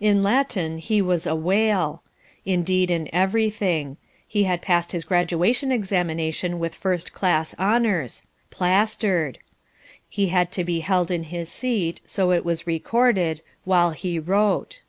In 0.00 0.22
Latin 0.22 0.78
he 0.78 1.02
was 1.02 1.26
"a 1.26 1.34
whale." 1.34 2.02
Indeed 2.46 2.90
in 2.90 3.06
everything. 3.14 3.98
He 4.26 4.44
had 4.44 4.62
passed 4.62 4.92
his 4.92 5.04
graduation 5.04 5.70
examination 5.70 6.58
with 6.58 6.74
first 6.74 7.12
class 7.12 7.54
honours; 7.58 8.22
"plastered." 8.48 9.38
He 10.08 10.28
had 10.28 10.50
to 10.52 10.64
be 10.64 10.80
held 10.80 11.10
in 11.10 11.24
his 11.24 11.50
seat, 11.52 12.00
so 12.06 12.30
it 12.32 12.46
was 12.46 12.66
recorded, 12.66 13.42
while 13.64 13.90
he 13.90 14.18
wrote. 14.18 14.80